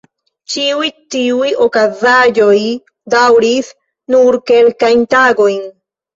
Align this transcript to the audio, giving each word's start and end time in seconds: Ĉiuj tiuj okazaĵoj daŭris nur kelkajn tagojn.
Ĉiuj 0.51 0.87
tiuj 1.15 1.49
okazaĵoj 1.65 2.57
daŭris 3.17 3.71
nur 4.17 4.41
kelkajn 4.53 5.07
tagojn. 5.15 5.63